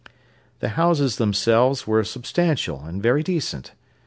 The 0.61 0.69
houses 0.69 1.17
themselves 1.17 1.85
were 1.85 2.03
substantial 2.03 2.83
and 2.85 3.03
very 3.03 3.21
decent. 3.21 3.73